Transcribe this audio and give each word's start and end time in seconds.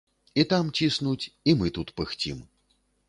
І 0.43 0.45
там 0.53 0.71
ціснуць, 0.79 1.29
і 1.53 1.55
мы 1.59 1.73
тут 1.77 1.93
пыхцім. 2.01 2.41